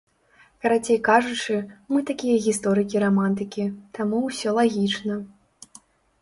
Карацей 0.65 0.97
кажучы, 1.09 1.55
мы 1.93 1.99
такія 2.11 2.37
гісторыкі-рамантыкі, 2.45 3.67
таму 3.99 4.23
ўсё 4.27 4.49
лагічна. 4.63 5.21